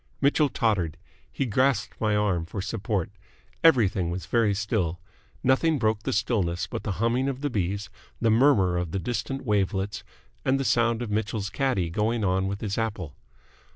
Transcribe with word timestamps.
Mitchell 0.19 0.49
tottered. 0.49 0.97
He 1.31 1.45
grasped 1.45 2.01
my 2.01 2.15
arm 2.15 2.47
for 2.47 2.59
support. 2.59 3.11
Everything 3.63 4.09
was 4.09 4.25
very 4.25 4.55
still. 4.55 4.99
Nothing 5.43 5.77
broke 5.77 6.01
the 6.01 6.11
stillness 6.11 6.65
but 6.65 6.81
the 6.81 6.93
humming 6.93 7.29
of 7.29 7.41
the 7.41 7.51
bees, 7.51 7.91
the 8.19 8.31
murmur 8.31 8.77
of 8.77 8.93
the 8.93 8.99
distant 8.99 9.45
wavelets, 9.45 10.03
and 10.43 10.59
the 10.59 10.65
sound 10.65 11.03
of 11.03 11.11
Mitchell's 11.11 11.51
caddie 11.51 11.91
going 11.91 12.23
on 12.23 12.47
with 12.47 12.61
his 12.61 12.79
apple. 12.79 13.13